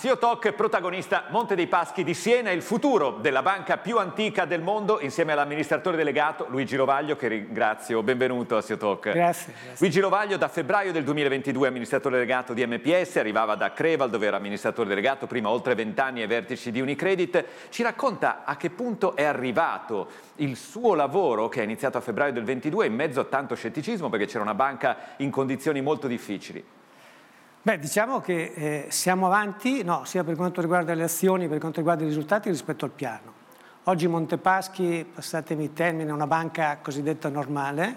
Talk, 0.00 0.52
protagonista 0.52 1.26
Monte 1.28 1.54
dei 1.54 1.66
Paschi 1.66 2.02
di 2.02 2.14
Siena, 2.14 2.50
il 2.50 2.62
futuro 2.62 3.18
della 3.20 3.42
banca 3.42 3.76
più 3.76 3.98
antica 3.98 4.46
del 4.46 4.62
mondo, 4.62 4.98
insieme 4.98 5.32
all'amministratore 5.32 5.98
delegato 5.98 6.46
Luigi 6.48 6.74
Lovaglio, 6.74 7.16
che 7.16 7.28
ringrazio. 7.28 8.02
Benvenuto 8.02 8.56
a 8.56 8.62
Talk. 8.62 9.10
Grazie, 9.10 9.52
grazie. 9.52 9.76
Luigi 9.78 10.00
Lovaglio 10.00 10.38
da 10.38 10.48
febbraio 10.48 10.90
del 10.90 11.04
2022 11.04 11.68
amministratore 11.68 12.14
delegato 12.14 12.54
di 12.54 12.66
MPS, 12.66 13.16
arrivava 13.16 13.56
da 13.56 13.74
Creval 13.74 14.08
dove 14.08 14.26
era 14.26 14.38
amministratore 14.38 14.88
delegato, 14.88 15.26
prima 15.26 15.50
oltre 15.50 15.74
vent'anni 15.74 16.22
ai 16.22 16.26
vertici 16.26 16.70
di 16.70 16.80
Unicredit. 16.80 17.44
Ci 17.68 17.82
racconta 17.82 18.44
a 18.46 18.56
che 18.56 18.70
punto 18.70 19.14
è 19.14 19.24
arrivato 19.24 20.08
il 20.36 20.56
suo 20.56 20.94
lavoro 20.94 21.50
che 21.50 21.60
è 21.60 21.64
iniziato 21.64 21.98
a 21.98 22.00
febbraio 22.00 22.32
del 22.32 22.44
2022 22.44 22.86
in 22.86 22.94
mezzo 22.94 23.20
a 23.20 23.24
tanto 23.24 23.54
scetticismo 23.54 24.08
perché 24.08 24.24
c'era 24.24 24.42
una 24.42 24.54
banca 24.54 24.96
in 25.18 25.30
condizioni 25.30 25.82
molto 25.82 26.06
difficili. 26.06 26.78
Beh, 27.62 27.78
diciamo 27.78 28.20
che 28.20 28.52
eh, 28.54 28.86
siamo 28.88 29.26
avanti, 29.26 29.84
no, 29.84 30.06
sia 30.06 30.24
per 30.24 30.34
quanto 30.34 30.62
riguarda 30.62 30.94
le 30.94 31.02
azioni, 31.02 31.46
per 31.46 31.58
quanto 31.58 31.80
riguarda 31.80 32.04
i 32.04 32.06
risultati 32.06 32.48
rispetto 32.48 32.86
al 32.86 32.90
piano. 32.90 33.34
Oggi 33.84 34.06
Montepaschi, 34.06 35.06
passatemi 35.14 35.64
il 35.64 35.74
termine, 35.74 36.08
è 36.08 36.12
una 36.14 36.26
banca 36.26 36.78
cosiddetta 36.80 37.28
normale, 37.28 37.96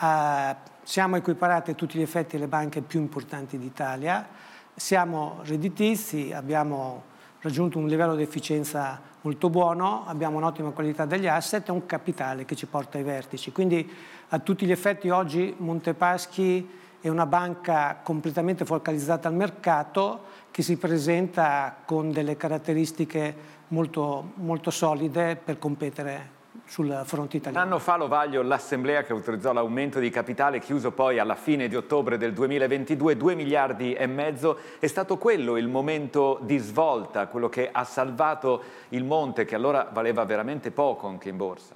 eh, 0.00 0.54
siamo 0.84 1.16
equiparati 1.16 1.72
a 1.72 1.74
tutti 1.74 1.98
gli 1.98 2.02
effetti 2.02 2.36
alle 2.36 2.46
banche 2.46 2.80
più 2.80 3.00
importanti 3.00 3.58
d'Italia, 3.58 4.24
siamo 4.72 5.40
redditizi, 5.42 6.32
abbiamo 6.32 7.02
raggiunto 7.40 7.78
un 7.78 7.88
livello 7.88 8.14
di 8.14 8.22
efficienza 8.22 9.00
molto 9.22 9.50
buono, 9.50 10.04
abbiamo 10.06 10.36
un'ottima 10.36 10.70
qualità 10.70 11.06
degli 11.06 11.26
asset 11.26 11.68
e 11.68 11.72
un 11.72 11.86
capitale 11.86 12.44
che 12.44 12.54
ci 12.54 12.66
porta 12.66 12.98
ai 12.98 13.04
vertici. 13.04 13.50
Quindi 13.50 13.92
a 14.28 14.38
tutti 14.38 14.64
gli 14.64 14.70
effetti 14.70 15.08
oggi 15.08 15.52
Montepaschi 15.58 16.78
è 17.02 17.08
una 17.08 17.26
banca 17.26 17.98
completamente 18.00 18.64
focalizzata 18.64 19.26
al 19.26 19.34
mercato 19.34 20.20
che 20.52 20.62
si 20.62 20.76
presenta 20.76 21.74
con 21.84 22.12
delle 22.12 22.36
caratteristiche 22.36 23.34
molto, 23.68 24.30
molto 24.34 24.70
solide 24.70 25.34
per 25.34 25.58
competere 25.58 26.40
sul 26.64 27.02
fronte 27.04 27.38
italiano. 27.38 27.64
Un 27.64 27.72
anno 27.72 27.82
fa 27.82 27.96
Lovaglio 27.96 28.40
l'assemblea 28.42 29.02
che 29.02 29.10
autorizzò 29.10 29.52
l'aumento 29.52 29.98
di 29.98 30.10
capitale 30.10 30.60
chiuso 30.60 30.92
poi 30.92 31.18
alla 31.18 31.34
fine 31.34 31.66
di 31.66 31.74
ottobre 31.74 32.16
del 32.18 32.32
2022, 32.32 33.16
2 33.16 33.34
miliardi 33.34 33.94
e 33.94 34.06
mezzo, 34.06 34.56
è 34.78 34.86
stato 34.86 35.18
quello 35.18 35.56
il 35.56 35.66
momento 35.66 36.38
di 36.42 36.58
svolta, 36.58 37.26
quello 37.26 37.48
che 37.48 37.68
ha 37.72 37.82
salvato 37.82 38.62
il 38.90 39.02
Monte 39.02 39.44
che 39.44 39.56
allora 39.56 39.88
valeva 39.92 40.24
veramente 40.24 40.70
poco 40.70 41.08
anche 41.08 41.30
in 41.30 41.36
borsa? 41.36 41.74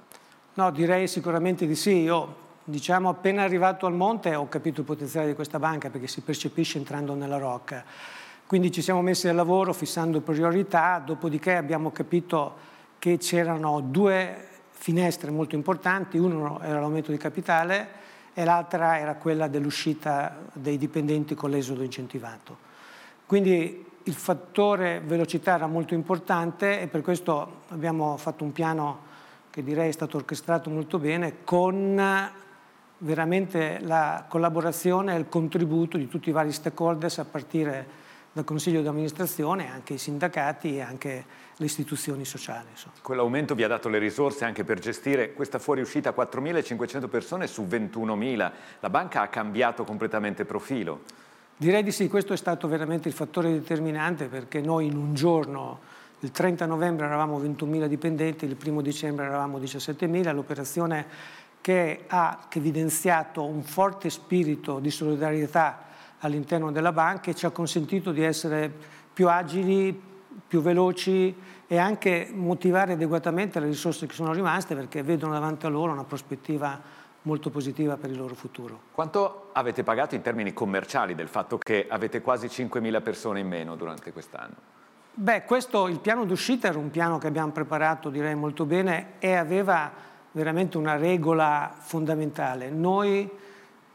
No, 0.53 0.71
direi 0.71 1.07
sicuramente 1.07 1.67
di 1.67 1.75
sì. 1.75 2.03
Io 2.03 2.45
diciamo 2.69 3.07
appena 3.07 3.43
arrivato 3.43 3.85
al 3.85 3.93
monte 3.93 4.35
ho 4.35 4.49
capito 4.49 4.81
il 4.81 4.85
potenziale 4.85 5.27
di 5.27 5.35
questa 5.35 5.57
banca 5.57 5.89
perché 5.89 6.07
si 6.07 6.19
percepisce 6.19 6.77
entrando 6.77 7.13
nella 7.13 7.37
rocca. 7.37 7.83
Quindi 8.45 8.71
ci 8.73 8.81
siamo 8.81 9.01
messi 9.01 9.29
al 9.29 9.35
lavoro 9.35 9.71
fissando 9.71 10.19
priorità, 10.19 11.01
dopodiché 11.03 11.55
abbiamo 11.55 11.91
capito 11.91 12.55
che 12.99 13.17
c'erano 13.17 13.79
due 13.79 14.47
finestre 14.71 15.31
molto 15.31 15.55
importanti, 15.55 16.17
uno 16.17 16.59
era 16.61 16.81
l'aumento 16.81 17.11
di 17.11 17.17
capitale 17.17 18.05
e 18.33 18.43
l'altra 18.43 18.99
era 18.99 19.15
quella 19.15 19.47
dell'uscita 19.47 20.37
dei 20.51 20.77
dipendenti 20.77 21.35
con 21.35 21.49
l'esodo 21.49 21.83
incentivato. 21.83 22.57
Quindi 23.25 23.85
il 24.03 24.13
fattore 24.13 24.99
velocità 24.99 25.55
era 25.55 25.67
molto 25.67 25.93
importante 25.93 26.81
e 26.81 26.87
per 26.87 27.01
questo 27.01 27.61
abbiamo 27.69 28.17
fatto 28.17 28.43
un 28.43 28.51
piano 28.51 29.05
che 29.49 29.63
direi 29.63 29.87
è 29.87 29.93
stato 29.93 30.17
orchestrato 30.17 30.69
molto 30.69 30.99
bene 30.99 31.43
con 31.45 32.35
veramente 32.99 33.79
la 33.81 34.25
collaborazione 34.27 35.15
e 35.15 35.19
il 35.19 35.29
contributo 35.29 35.97
di 35.97 36.07
tutti 36.07 36.29
i 36.29 36.31
vari 36.31 36.51
stakeholders 36.51 37.19
a 37.19 37.25
partire 37.25 38.05
dal 38.31 38.43
Consiglio 38.43 38.81
di 38.81 38.87
amministrazione, 38.87 39.71
anche 39.71 39.93
i 39.93 39.97
sindacati 39.97 40.75
e 40.75 40.81
anche 40.81 41.25
le 41.55 41.65
istituzioni 41.65 42.23
sociali. 42.23 42.67
Insomma. 42.69 42.93
Quell'aumento 43.01 43.55
vi 43.55 43.63
ha 43.63 43.67
dato 43.67 43.89
le 43.89 43.97
risorse 43.97 44.45
anche 44.45 44.63
per 44.63 44.77
gestire 44.77 45.33
questa 45.33 45.57
fuoriuscita 45.57 46.09
a 46.09 46.13
4.500 46.15 47.09
persone 47.09 47.47
su 47.47 47.63
21.000. 47.63 48.51
La 48.79 48.89
banca 48.89 49.21
ha 49.21 49.27
cambiato 49.27 49.83
completamente 49.83 50.45
profilo. 50.45 51.01
Direi 51.57 51.81
di 51.81 51.91
sì, 51.91 52.07
questo 52.07 52.33
è 52.33 52.37
stato 52.37 52.67
veramente 52.67 53.07
il 53.07 53.15
fattore 53.15 53.51
determinante 53.51 54.27
perché 54.27 54.61
noi 54.61 54.85
in 54.85 54.95
un 54.95 55.15
giorno, 55.15 55.79
il 56.19 56.29
30 56.29 56.67
novembre 56.67 57.07
eravamo 57.07 57.39
21.000 57.39 57.85
dipendenti, 57.87 58.45
il 58.45 58.55
1 58.63 58.81
dicembre 58.81 59.25
eravamo 59.25 59.57
17.000, 59.57 60.31
l'operazione 60.35 61.05
che 61.67 62.05
ha 62.07 62.45
evidenziato 62.53 63.43
un 63.43 63.61
forte 63.61 64.09
spirito 64.09 64.79
di 64.79 64.89
solidarietà 64.89 65.83
all'interno 66.19 66.71
della 66.71 66.93
banca 66.93 67.29
e 67.29 67.35
ci 67.35 67.45
ha 67.45 67.49
consentito 67.49 68.13
di 68.13 68.23
essere 68.23 68.71
più 69.11 69.27
agili, 69.27 70.01
più 70.47 70.61
veloci 70.61 71.35
e 71.67 71.77
anche 71.77 72.31
motivare 72.33 72.93
adeguatamente 72.93 73.59
le 73.59 73.65
risorse 73.65 74.05
che 74.05 74.13
sono 74.13 74.31
rimaste 74.31 74.75
perché 74.75 75.03
vedono 75.03 75.33
davanti 75.33 75.65
a 75.65 75.69
loro 75.69 75.91
una 75.91 76.05
prospettiva 76.05 76.79
molto 77.23 77.49
positiva 77.49 77.97
per 77.97 78.11
il 78.11 78.17
loro 78.17 78.33
futuro. 78.33 78.79
Quanto 78.93 79.49
avete 79.51 79.83
pagato 79.83 80.15
in 80.15 80.21
termini 80.21 80.53
commerciali 80.53 81.15
del 81.15 81.27
fatto 81.27 81.57
che 81.57 81.85
avete 81.89 82.21
quasi 82.21 82.47
5.000 82.47 83.01
persone 83.01 83.41
in 83.41 83.47
meno 83.49 83.75
durante 83.75 84.13
quest'anno? 84.13 84.55
Beh, 85.13 85.43
questo, 85.43 85.89
il 85.89 85.99
piano 85.99 86.23
d'uscita 86.23 86.69
era 86.69 86.77
un 86.77 86.91
piano 86.91 87.17
che 87.17 87.27
abbiamo 87.27 87.51
preparato 87.51 88.09
direi 88.09 88.35
molto 88.35 88.63
bene 88.63 89.15
e 89.19 89.33
aveva 89.33 90.15
veramente 90.31 90.77
una 90.77 90.97
regola 90.97 91.73
fondamentale. 91.77 92.69
Noi 92.69 93.29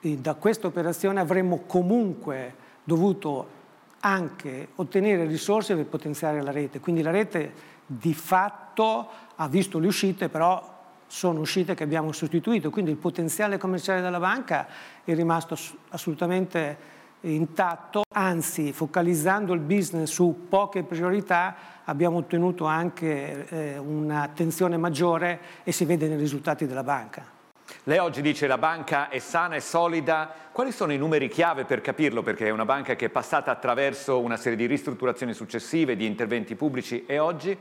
eh, 0.01 0.17
da 0.17 0.35
questa 0.35 0.67
operazione 0.67 1.21
avremmo 1.21 1.63
comunque 1.67 2.55
dovuto 2.85 3.61
anche 4.01 4.69
ottenere 4.77 5.27
risorse 5.27 5.75
per 5.75 5.87
potenziare 5.87 6.43
la 6.43 6.51
rete. 6.51 6.81
Quindi 6.81 7.03
la 7.03 7.11
rete 7.11 7.53
di 7.87 8.15
fatto 8.15 9.09
ha 9.37 9.49
visto 9.49 9.79
le 9.79 9.87
uscite, 9.87 10.29
però 10.29 10.81
sono 11.07 11.41
uscite 11.41 11.75
che 11.75 11.85
abbiamo 11.85 12.11
sostituito, 12.11 12.71
quindi 12.71 12.91
il 12.91 12.97
potenziale 12.97 13.59
commerciale 13.59 14.01
della 14.01 14.19
banca 14.19 14.67
è 15.05 15.15
rimasto 15.15 15.57
assolutamente 15.91 17.01
intatto, 17.21 18.03
anzi 18.15 18.73
focalizzando 18.73 19.53
il 19.53 19.61
business 19.61 20.11
su 20.11 20.47
poche 20.49 20.83
priorità 20.83 21.55
abbiamo 21.85 22.19
ottenuto 22.19 22.65
anche 22.65 23.47
eh, 23.49 23.79
un'attenzione 23.79 24.77
maggiore 24.77 25.41
e 25.65 25.73
si 25.73 25.85
vede 25.85 26.09
nei 26.09 26.17
risultati 26.17 26.67
della 26.67 26.83
banca. 26.83 27.41
Lei 27.85 27.99
oggi 27.99 28.23
dice 28.23 28.47
la 28.47 28.59
banca 28.59 29.09
è 29.09 29.19
sana 29.19 29.57
e 29.57 29.61
solida, 29.61 30.31
quali 30.53 30.73
sono 30.73 30.93
i 30.93 30.99
numeri 30.99 31.29
chiave 31.29 31.65
per 31.65 31.81
capirlo? 31.81 32.23
Perché 32.23 32.47
è 32.47 32.51
una 32.51 32.65
banca 32.65 32.95
che 32.95 33.07
è 33.07 33.09
passata 33.09 33.51
attraverso 33.51 34.21
una 34.21 34.37
serie 34.37 34.57
di 34.57 34.67
ristrutturazioni 34.67 35.33
successive, 35.33 35.97
di 35.97 36.07
interventi 36.07 36.55
pubblici 36.55 37.05
e 37.07 37.19
oggi? 37.19 37.57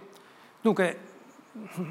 Dunque, 0.60 0.98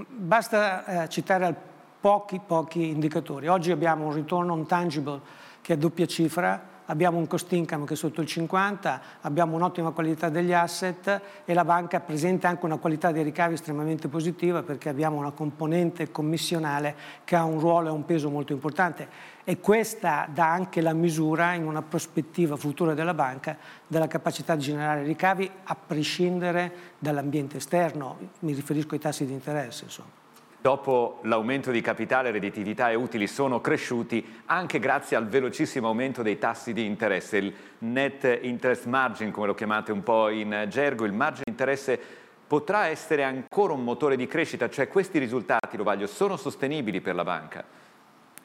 basta 0.09 1.05
eh, 1.05 1.09
citare 1.09 1.55
pochi, 2.01 2.41
pochi 2.45 2.89
indicatori. 2.89 3.49
Oggi 3.49 3.73
abbiamo 3.73 4.07
un 4.07 4.13
ritorno 4.13 4.53
on 4.53 4.67
tangible 4.67 5.21
che 5.61 5.75
è 5.75 5.77
doppia 5.77 6.07
cifra, 6.07 6.63
abbiamo 6.91 7.19
un 7.19 7.27
cost 7.27 7.51
income 7.53 7.87
che 7.87 7.95
è 7.95 7.97
sotto 7.97 8.21
il 8.21 8.27
50, 8.27 9.01
abbiamo 9.23 9.55
un'ottima 9.55 9.93
qualità 9.93 10.29
degli 10.29 10.53
asset 10.53 11.21
e 11.45 11.55
la 11.55 11.65
banca 11.65 12.01
presenta 12.01 12.49
anche 12.49 12.65
una 12.65 12.79
qualità 12.79 13.13
dei 13.13 13.23
ricavi 13.23 13.55
estremamente 13.55 14.09
positiva 14.09 14.63
perché 14.63 14.89
abbiamo 14.89 15.17
una 15.17 15.31
componente 15.31 16.11
commissionale 16.11 16.95
che 17.25 17.37
ha 17.37 17.45
un 17.45 17.61
ruolo 17.61 17.89
e 17.89 17.93
un 17.93 18.05
peso 18.05 18.29
molto 18.29 18.53
importante 18.53 19.09
e 19.45 19.61
questa 19.61 20.29
dà 20.33 20.51
anche 20.53 20.81
la 20.81 20.93
misura 20.93 21.55
in 21.55 21.65
una 21.65 21.83
prospettiva 21.83 22.57
futura 22.57 22.93
della 22.93 23.15
banca 23.15 23.57
della 23.87 24.09
capacità 24.09 24.57
di 24.57 24.63
generare 24.63 25.05
ricavi 25.05 25.49
a 25.65 25.75
prescindere 25.75 26.73
dall'ambiente 26.99 27.59
esterno, 27.59 28.19
mi 28.41 28.53
riferisco 28.53 28.95
ai 28.95 29.01
tassi 29.01 29.25
di 29.25 29.33
interesse. 29.33 29.85
Insomma. 29.85 30.20
Dopo 30.63 31.21
l'aumento 31.23 31.71
di 31.71 31.81
capitale, 31.81 32.31
redditività 32.31 32.91
e 32.91 32.95
utili 32.95 33.27
sono 33.27 33.63
cresciuti 33.63 34.43
anche 34.45 34.79
grazie 34.79 35.17
al 35.17 35.27
velocissimo 35.27 35.89
aumento 35.89 36.21
dei 36.21 36.39
tassi 36.39 36.75
di 36.75 36.85
interesse, 36.85 37.39
il 37.39 37.55
net 37.79 38.41
interest 38.43 38.85
margin 38.85 39.31
come 39.31 39.47
lo 39.47 39.55
chiamate 39.55 39.91
un 39.91 40.03
po' 40.03 40.29
in 40.29 40.67
gergo, 40.69 41.07
il 41.07 41.15
margine 41.15 41.45
di 41.47 41.53
interesse 41.53 41.99
potrà 42.47 42.89
essere 42.89 43.25
ancora 43.25 43.73
un 43.73 43.83
motore 43.83 44.17
di 44.17 44.27
crescita, 44.27 44.69
cioè 44.69 44.89
questi 44.89 45.19
risultati, 45.19 45.79
lo 45.79 46.07
sono 46.07 46.37
sostenibili 46.37 47.01
per 47.01 47.15
la 47.15 47.25
banca? 47.25 47.65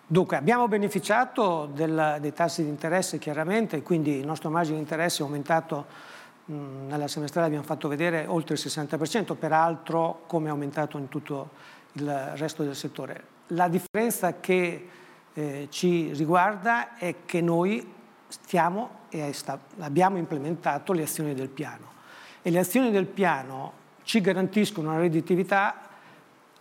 Dunque, 0.08 0.38
abbiamo 0.38 0.70
beneficiato 0.70 1.68
del, 1.74 2.20
dei 2.22 2.32
tassi 2.32 2.64
di 2.64 2.70
interesse 2.70 3.18
chiaramente, 3.18 3.82
quindi 3.82 4.20
il 4.20 4.26
nostro 4.26 4.50
margine 4.50 4.78
di 4.78 4.84
interesse 4.84 5.22
è 5.22 5.26
aumentato 5.26 5.86
mh, 6.46 6.54
nella 6.88 7.10
semestrale, 7.10 7.48
abbiamo 7.48 7.66
fatto 7.66 7.90
vedere 7.90 8.26
oltre 8.26 8.54
il 8.54 8.62
60%, 8.64 9.36
peraltro 9.36 10.22
come 10.28 10.48
è 10.48 10.52
aumentato 10.52 10.98
in 10.98 11.10
tutto 11.10 11.74
il 11.96 12.34
resto 12.36 12.64
del 12.64 12.76
settore. 12.76 13.34
La 13.48 13.68
differenza 13.68 14.40
che 14.40 14.88
eh, 15.34 15.68
ci 15.70 16.14
riguarda 16.14 16.96
è 16.98 17.16
che 17.26 17.42
noi 17.42 17.94
stiamo 18.28 19.04
e 19.10 19.34
sta, 19.34 19.60
abbiamo 19.80 20.18
implementato 20.18 20.94
le 20.94 21.04
azioni 21.04 21.34
del 21.34 21.50
piano 21.50 21.94
e 22.42 22.50
le 22.50 22.60
azioni 22.60 22.92
del 22.92 23.06
piano 23.06 23.84
ci 24.04 24.22
garantiscono 24.22 24.90
una 24.90 25.00
redditività 25.00 25.82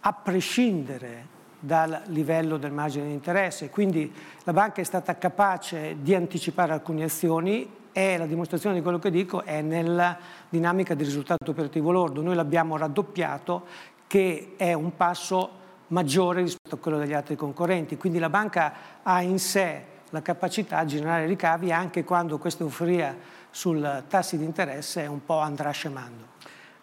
a 0.00 0.12
prescindere 0.12 1.32
dal 1.58 2.02
livello 2.06 2.56
del 2.58 2.72
margine 2.72 3.06
di 3.06 3.12
interesse. 3.12 3.70
Quindi 3.70 4.12
la 4.44 4.52
banca 4.52 4.80
è 4.80 4.84
stata 4.84 5.16
capace 5.16 5.96
di 6.00 6.14
anticipare 6.14 6.72
alcune 6.72 7.04
azioni 7.04 7.82
e 7.90 8.18
la 8.18 8.26
dimostrazione 8.26 8.74
di 8.74 8.82
quello 8.82 8.98
che 8.98 9.10
dico 9.10 9.44
è 9.44 9.62
nella 9.62 10.18
dinamica 10.48 10.94
di 10.94 11.04
risultato 11.04 11.52
operativo 11.52 11.90
lordo. 11.90 12.22
Noi 12.22 12.34
l'abbiamo 12.34 12.76
raddoppiato, 12.76 13.66
che 14.14 14.54
è 14.56 14.72
un 14.72 14.94
passo 14.94 15.50
maggiore 15.88 16.42
rispetto 16.42 16.76
a 16.76 16.78
quello 16.78 16.98
degli 16.98 17.14
altri 17.14 17.34
concorrenti. 17.34 17.96
Quindi 17.96 18.20
la 18.20 18.28
banca 18.28 18.72
ha 19.02 19.20
in 19.22 19.40
sé 19.40 19.84
la 20.10 20.22
capacità 20.22 20.84
di 20.84 20.90
generare 20.90 21.26
ricavi 21.26 21.72
anche 21.72 22.04
quando 22.04 22.38
questa 22.38 22.62
euforia 22.62 23.16
sul 23.50 24.04
tassi 24.06 24.38
di 24.38 24.44
interesse 24.44 25.04
un 25.06 25.24
po' 25.24 25.40
andrà 25.40 25.72
scemando. 25.72 26.26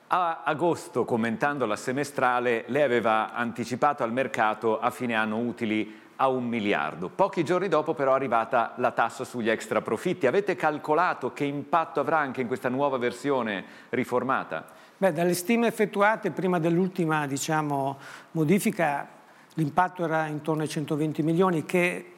A 0.08 0.42
agosto, 0.44 1.06
commentando 1.06 1.66
la 1.66 1.78
semestrale, 1.78 2.66
lei 2.68 2.84
aveva 2.84 3.32
anticipato 3.34 4.04
al 4.04 4.12
mercato 4.12 4.78
a 4.78 4.90
fine 4.90 5.16
anno 5.16 5.38
utili 5.38 6.01
a 6.22 6.28
un 6.28 6.46
miliardo. 6.46 7.10
Pochi 7.10 7.44
giorni 7.44 7.68
dopo 7.68 7.96
però 7.96 8.12
è 8.12 8.16
arrivata 8.16 8.74
la 8.78 8.92
tassa 8.92 9.24
sugli 9.24 9.50
extra 9.50 9.82
profitti. 9.82 10.28
Avete 10.28 10.56
calcolato 10.56 11.34
che 11.34 11.46
impatto 11.46 12.00
avrà 12.00 12.20
anche 12.20 12.42
in 12.42 12.48
questa 12.48 12.70
nuova 12.70 13.00
versione 13.00 13.66
riformata? 13.90 14.66
Beh, 14.98 15.14
dalle 15.14 15.34
stime 15.34 15.66
effettuate 15.66 16.30
prima 16.30 16.60
dell'ultima 16.60 17.26
diciamo, 17.26 17.98
modifica 18.34 19.08
l'impatto 19.56 20.04
era 20.04 20.28
intorno 20.28 20.62
ai 20.62 20.70
120 20.70 21.24
milioni 21.24 21.66
che 21.66 22.14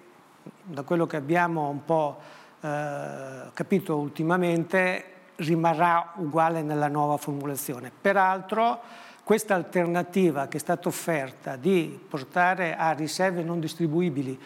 da 0.64 0.84
quello 0.84 1.08
che 1.08 1.16
abbiamo 1.16 1.70
un 1.70 1.86
po' 1.86 2.20
eh, 2.60 3.52
capito 3.54 3.96
ultimamente 3.96 5.06
rimarrà 5.38 6.12
uguale 6.16 6.62
nella 6.62 6.90
nuova 6.90 7.16
formulazione. 7.16 7.90
Peraltro 8.02 8.82
questa 9.24 9.56
alternativa 9.56 10.48
che 10.48 10.58
è 10.58 10.60
stata 10.60 10.90
offerta 10.90 11.56
di 11.56 11.98
portare 12.10 12.76
a 12.76 12.92
riserve 12.92 13.42
non 13.42 13.60
distribuibili 13.60 14.38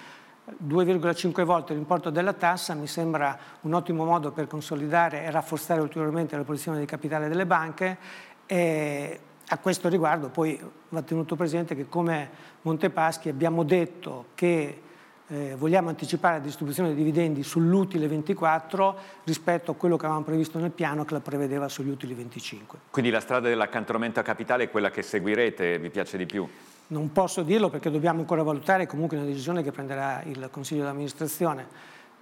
2,5 0.65 1.43
volte 1.43 1.73
l'importo 1.73 2.09
della 2.09 2.33
tassa 2.33 2.73
mi 2.73 2.87
sembra 2.87 3.37
un 3.61 3.73
ottimo 3.73 4.05
modo 4.05 4.31
per 4.31 4.47
consolidare 4.47 5.23
e 5.23 5.31
rafforzare 5.31 5.81
ulteriormente 5.81 6.37
la 6.37 6.43
posizione 6.43 6.79
di 6.79 6.85
capitale 6.85 7.27
delle 7.27 7.45
banche 7.45 7.97
e 8.45 9.19
a 9.47 9.57
questo 9.57 9.89
riguardo 9.89 10.29
poi 10.29 10.59
va 10.89 11.01
tenuto 11.01 11.35
presente 11.35 11.75
che 11.75 11.89
come 11.89 12.29
Montepaschi 12.61 13.29
abbiamo 13.29 13.63
detto 13.63 14.27
che 14.35 14.81
eh, 15.29 15.55
vogliamo 15.57 15.89
anticipare 15.89 16.37
la 16.37 16.43
distribuzione 16.43 16.89
dei 16.89 16.97
dividendi 16.97 17.43
sull'utile 17.43 18.07
24 18.07 18.97
rispetto 19.25 19.71
a 19.71 19.75
quello 19.75 19.97
che 19.97 20.05
avevamo 20.05 20.25
previsto 20.25 20.57
nel 20.59 20.71
piano 20.71 21.03
che 21.03 21.13
la 21.13 21.19
prevedeva 21.19 21.67
sugli 21.67 21.89
utili 21.89 22.13
25. 22.13 22.79
Quindi 22.89 23.11
la 23.11 23.19
strada 23.19 23.49
dell'accantonamento 23.49 24.19
a 24.19 24.23
capitale 24.23 24.65
è 24.65 24.69
quella 24.69 24.89
che 24.89 25.01
seguirete, 25.01 25.79
vi 25.79 25.89
piace 25.89 26.17
di 26.17 26.25
più? 26.25 26.47
Non 26.87 27.11
posso 27.11 27.43
dirlo 27.43 27.69
perché 27.69 27.91
dobbiamo 27.91 28.21
ancora 28.21 28.43
valutare 28.43 28.85
comunque 28.87 29.17
una 29.17 29.25
decisione 29.25 29.61
che 29.61 29.71
prenderà 29.71 30.23
il 30.23 30.47
Consiglio 30.49 30.83
di 30.83 30.89
amministrazione, 30.89 31.67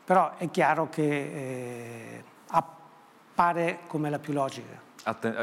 però 0.03 0.35
è 0.37 0.49
chiaro 0.49 0.89
che 0.89 1.03
eh, 1.03 2.23
appare 2.47 3.79
come 3.85 4.09
la 4.09 4.17
più 4.17 4.33
logica. 4.33 4.81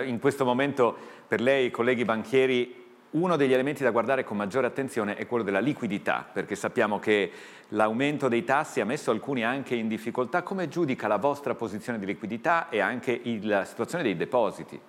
In 0.05 0.19
questo 0.19 0.45
momento 0.45 0.97
per 1.29 1.41
lei, 1.41 1.71
colleghi 1.71 2.05
banchieri, 2.05 2.82
uno 3.13 3.37
degli 3.37 3.53
elementi 3.53 3.83
da 3.83 3.91
guardare 3.91 4.25
con 4.25 4.37
maggiore 4.37 4.67
attenzione 4.67 5.17
è 5.17 5.27
quello 5.27 5.45
della 5.45 5.61
liquidità, 5.61 6.27
perché 6.31 6.55
sappiamo 6.55 6.99
che 6.99 7.31
l'aumento 7.69 8.29
dei 8.29 8.45
tassi 8.45 8.81
ha 8.81 8.85
messo 8.85 9.11
alcuni 9.11 9.45
anche 9.45 9.75
in 9.75 9.89
difficoltà. 9.89 10.43
Come 10.43 10.69
giudica 10.69 11.09
la 11.09 11.19
vostra 11.19 11.55
posizione 11.55 11.99
di 11.99 12.07
liquidità 12.07 12.69
e 12.71 12.81
anche 12.81 13.21
la 13.43 13.65
situazione 13.65 14.03
dei 14.03 14.17
depositi? 14.17 14.81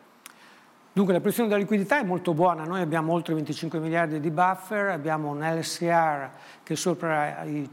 Dunque 0.94 1.14
la 1.14 1.20
posizione 1.20 1.50
della 1.50 1.62
liquidità 1.62 2.00
è 2.00 2.04
molto 2.04 2.34
buona, 2.34 2.66
noi 2.66 2.82
abbiamo 2.82 3.14
oltre 3.14 3.34
25 3.34 3.80
miliardi 3.80 4.20
di 4.20 4.30
buffer, 4.30 4.90
abbiamo 4.90 5.30
un 5.30 5.40
LCR 5.40 6.30
che 6.62 6.76
sopra 6.76 7.44
i, 7.44 7.68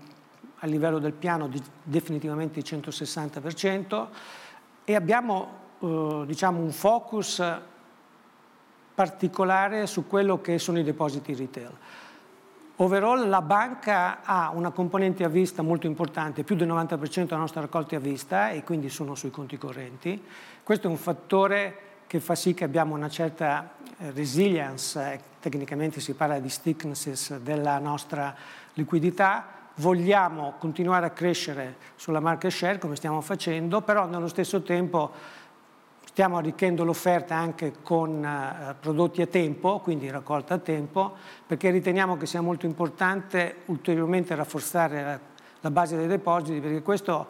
a 0.61 0.67
livello 0.67 0.99
del 0.99 1.13
piano 1.13 1.47
di 1.47 1.63
definitivamente 1.83 2.61
il 2.61 2.65
160% 2.67 4.07
e 4.85 4.95
abbiamo 4.95 5.59
eh, 5.81 6.23
diciamo 6.27 6.61
un 6.61 6.71
focus 6.71 7.43
particolare 9.01 9.87
su 9.87 10.07
quello 10.07 10.43
che 10.43 10.59
sono 10.59 10.79
i 10.79 10.83
depositi 10.83 11.35
retail. 11.35 11.71
Overall 12.77 13.31
la 13.31 13.41
banca 13.41 14.21
ha 14.23 14.51
una 14.53 14.73
componente 14.73 15.25
a 15.25 15.29
vista 15.29 15.63
molto 15.63 15.87
importante, 15.87 16.45
più 16.45 16.55
del 16.55 16.69
90% 16.69 17.25
della 17.25 17.39
nostra 17.39 17.63
raccolta 17.63 17.95
è 17.95 17.97
a 17.97 18.03
vista 18.03 18.51
e 18.51 18.63
quindi 18.63 18.91
sono 18.91 19.15
sui 19.15 19.31
conti 19.31 19.57
correnti. 19.57 20.23
Questo 20.63 20.87
è 20.87 20.91
un 20.91 20.99
fattore 20.99 21.77
che 22.07 22.21
fa 22.21 22.35
sì 22.35 22.53
che 22.53 22.65
abbiamo 22.65 22.95
una 22.95 23.09
certa 23.09 23.71
eh, 23.97 24.11
resilience, 24.11 25.01
eh, 25.01 25.21
tecnicamente 25.41 25.99
si 26.01 26.13
parla 26.13 26.39
di 26.39 26.51
sticknesses 26.51 27.39
della 27.39 27.79
nostra 27.79 28.35
liquidità, 28.75 29.47
vogliamo 29.77 30.57
continuare 30.59 31.07
a 31.07 31.11
crescere 31.11 31.77
sulla 31.97 32.21
market 32.21 32.51
share 32.51 32.77
come 32.77 32.97
stiamo 32.97 33.23
facendo, 33.23 33.81
però 33.81 34.05
nello 34.05 34.29
stesso 34.29 34.61
tempo 34.61 35.39
Stiamo 36.21 36.37
arricchendo 36.37 36.85
l'offerta 36.85 37.35
anche 37.35 37.77
con 37.83 38.23
eh, 38.23 38.75
prodotti 38.79 39.23
a 39.23 39.27
tempo, 39.27 39.79
quindi 39.79 40.11
raccolta 40.11 40.53
a 40.53 40.59
tempo, 40.59 41.15
perché 41.47 41.71
riteniamo 41.71 42.19
che 42.19 42.27
sia 42.27 42.43
molto 42.43 42.67
importante 42.67 43.63
ulteriormente 43.65 44.35
rafforzare 44.35 45.03
la, 45.03 45.19
la 45.63 45.71
base 45.71 45.97
dei 45.97 46.07
depositi, 46.07 46.61
perché 46.61 46.83
questo, 46.83 47.27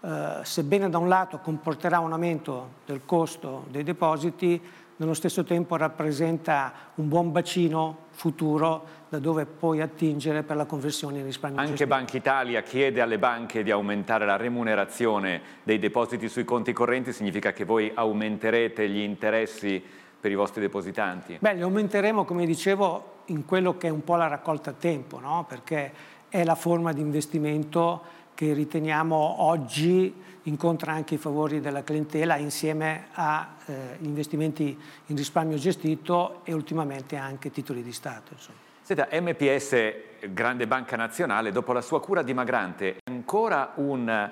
eh, 0.00 0.38
sebbene 0.42 0.88
da 0.88 0.96
un 0.96 1.08
lato 1.08 1.40
comporterà 1.40 1.98
un 1.98 2.12
aumento 2.12 2.76
del 2.86 3.02
costo 3.04 3.66
dei 3.68 3.82
depositi, 3.82 4.58
nello 4.96 5.12
stesso 5.12 5.44
tempo 5.44 5.76
rappresenta 5.76 6.72
un 6.94 7.08
buon 7.08 7.32
bacino 7.32 8.06
futuro 8.20 8.84
da 9.08 9.18
dove 9.18 9.46
poi 9.46 9.80
attingere 9.80 10.42
per 10.42 10.54
la 10.54 10.66
conversione 10.66 11.20
in 11.20 11.24
risparmio. 11.24 11.58
Anche 11.58 11.86
Banca 11.86 12.18
Italia 12.18 12.60
chiede 12.60 13.00
alle 13.00 13.18
banche 13.18 13.62
di 13.62 13.70
aumentare 13.70 14.26
la 14.26 14.36
remunerazione 14.36 15.40
dei 15.62 15.78
depositi 15.78 16.28
sui 16.28 16.44
conti 16.44 16.74
correnti, 16.74 17.14
significa 17.14 17.54
che 17.54 17.64
voi 17.64 17.90
aumenterete 17.94 18.86
gli 18.90 18.98
interessi 18.98 19.82
per 20.20 20.30
i 20.30 20.34
vostri 20.34 20.60
depositanti? 20.60 21.38
Beh, 21.40 21.54
li 21.54 21.62
aumenteremo, 21.62 22.26
come 22.26 22.44
dicevo, 22.44 23.22
in 23.26 23.46
quello 23.46 23.78
che 23.78 23.86
è 23.86 23.90
un 23.90 24.04
po' 24.04 24.16
la 24.16 24.26
raccolta 24.26 24.68
a 24.68 24.74
tempo, 24.74 25.18
no? 25.18 25.46
perché 25.48 25.90
è 26.28 26.44
la 26.44 26.56
forma 26.56 26.92
di 26.92 27.00
investimento 27.00 28.02
che 28.40 28.54
riteniamo 28.54 29.42
oggi 29.42 30.14
incontra 30.44 30.92
anche 30.92 31.16
i 31.16 31.18
favori 31.18 31.60
della 31.60 31.82
clientela 31.82 32.38
insieme 32.38 33.08
agli 33.12 33.66
eh, 33.66 33.96
investimenti 34.00 34.80
in 35.08 35.14
risparmio 35.14 35.58
gestito 35.58 36.40
e 36.44 36.54
ultimamente 36.54 37.16
anche 37.16 37.50
titoli 37.50 37.82
di 37.82 37.92
Stato. 37.92 38.32
Insomma. 38.32 38.56
Senta, 38.80 39.08
MPS, 39.12 40.30
grande 40.32 40.66
banca 40.66 40.96
nazionale, 40.96 41.52
dopo 41.52 41.74
la 41.74 41.82
sua 41.82 42.00
cura 42.00 42.22
dimagrante, 42.22 42.94
è 42.94 43.10
ancora 43.10 43.72
un 43.74 44.30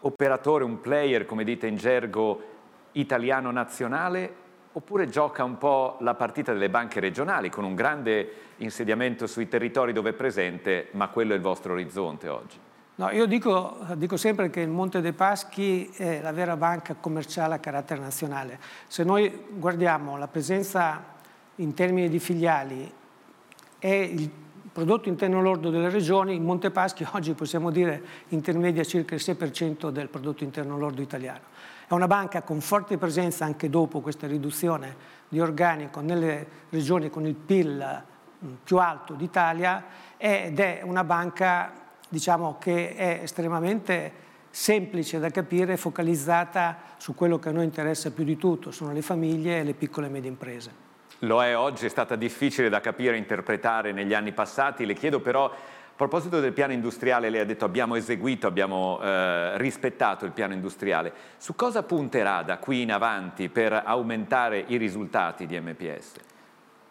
operatore, 0.00 0.64
un 0.64 0.80
player, 0.80 1.26
come 1.26 1.44
dite 1.44 1.66
in 1.66 1.76
gergo, 1.76 2.42
italiano 2.92 3.50
nazionale 3.50 4.36
oppure 4.72 5.06
gioca 5.10 5.44
un 5.44 5.58
po' 5.58 5.98
la 6.00 6.14
partita 6.14 6.54
delle 6.54 6.70
banche 6.70 6.98
regionali 6.98 7.50
con 7.50 7.64
un 7.64 7.74
grande 7.74 8.54
insediamento 8.56 9.26
sui 9.26 9.48
territori 9.48 9.92
dove 9.92 10.10
è 10.10 10.14
presente, 10.14 10.88
ma 10.92 11.08
quello 11.08 11.34
è 11.34 11.36
il 11.36 11.42
vostro 11.42 11.74
orizzonte 11.74 12.28
oggi? 12.28 12.58
No, 12.96 13.10
io 13.10 13.26
dico, 13.26 13.78
dico, 13.96 14.16
sempre 14.16 14.50
che 14.50 14.60
il 14.60 14.68
Monte 14.68 15.00
dei 15.00 15.12
Paschi 15.12 15.88
è 15.96 16.20
la 16.20 16.30
vera 16.30 16.56
banca 16.56 16.94
commerciale 16.94 17.54
a 17.54 17.58
carattere 17.58 18.00
nazionale. 18.00 18.60
Se 18.86 19.02
noi 19.02 19.46
guardiamo 19.50 20.16
la 20.16 20.28
presenza 20.28 21.04
in 21.56 21.74
termini 21.74 22.08
di 22.08 22.20
filiali 22.20 22.92
e 23.80 24.00
il 24.00 24.30
prodotto 24.72 25.08
interno 25.08 25.42
lordo 25.42 25.70
delle 25.70 25.88
regioni, 25.88 26.34
il 26.34 26.40
Monte 26.40 26.70
Paschi 26.70 27.04
oggi 27.10 27.34
possiamo 27.34 27.72
dire 27.72 28.00
intermedia 28.28 28.84
circa 28.84 29.16
il 29.16 29.22
6% 29.24 29.88
del 29.88 30.08
prodotto 30.08 30.44
interno 30.44 30.78
lordo 30.78 31.02
italiano. 31.02 31.52
È 31.88 31.94
una 31.94 32.06
banca 32.06 32.42
con 32.42 32.60
forte 32.60 32.96
presenza 32.96 33.44
anche 33.44 33.68
dopo 33.68 34.02
questa 34.02 34.28
riduzione 34.28 34.94
di 35.28 35.40
organico 35.40 35.98
nelle 35.98 36.46
regioni 36.70 37.10
con 37.10 37.26
il 37.26 37.34
PIL 37.34 38.02
mm, 38.44 38.52
più 38.62 38.78
alto 38.78 39.14
d'Italia 39.14 39.84
ed 40.16 40.60
è 40.60 40.82
una 40.84 41.02
banca 41.02 41.82
diciamo 42.08 42.56
che 42.58 42.94
è 42.94 43.20
estremamente 43.22 44.22
semplice 44.50 45.18
da 45.18 45.30
capire, 45.30 45.76
focalizzata 45.76 46.76
su 46.96 47.14
quello 47.14 47.40
che 47.40 47.48
a 47.48 47.52
noi 47.52 47.64
interessa 47.64 48.12
più 48.12 48.22
di 48.22 48.36
tutto, 48.36 48.70
sono 48.70 48.92
le 48.92 49.02
famiglie 49.02 49.58
e 49.58 49.64
le 49.64 49.74
piccole 49.74 50.06
e 50.06 50.10
medie 50.10 50.30
imprese. 50.30 50.82
Lo 51.20 51.42
è 51.42 51.56
oggi, 51.56 51.86
è 51.86 51.88
stata 51.88 52.14
difficile 52.14 52.68
da 52.68 52.80
capire 52.80 53.14
e 53.14 53.18
interpretare 53.18 53.92
negli 53.92 54.14
anni 54.14 54.32
passati, 54.32 54.86
le 54.86 54.94
chiedo 54.94 55.20
però 55.20 55.46
a 55.46 55.96
proposito 55.96 56.40
del 56.40 56.52
piano 56.52 56.72
industriale, 56.72 57.30
lei 57.30 57.40
ha 57.40 57.44
detto 57.44 57.64
abbiamo 57.64 57.94
eseguito, 57.94 58.46
abbiamo 58.46 59.00
eh, 59.00 59.56
rispettato 59.58 60.24
il 60.24 60.32
piano 60.32 60.52
industriale. 60.52 61.12
Su 61.36 61.54
cosa 61.54 61.82
punterà 61.82 62.42
da 62.42 62.58
qui 62.58 62.82
in 62.82 62.92
avanti 62.92 63.48
per 63.48 63.72
aumentare 63.84 64.64
i 64.68 64.76
risultati 64.76 65.46
di 65.46 65.58
MPS? 65.58 66.12